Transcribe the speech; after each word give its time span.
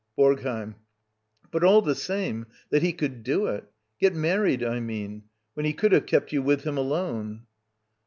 BoRGHEiM. 0.17 0.73
But, 1.51 1.63
all 1.63 1.83
the 1.83 1.93
same— 1.93 2.47
that 2.71 2.81
he 2.81 2.91
could 2.91 3.23
^ydo 3.23 3.55
it! 3.55 3.65
Get 3.99 4.15
married, 4.15 4.63
I 4.63 4.79
mean— 4.79 5.25
when 5.53 5.67
he 5.67 5.73
could 5.73 5.91
have 5.91 6.07
kept 6.07 6.31
you 6.33 6.41
with 6.41 6.63
him, 6.63 6.75
alone! 6.75 7.43